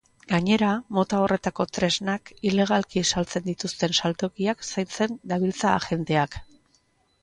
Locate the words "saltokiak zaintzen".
4.03-5.19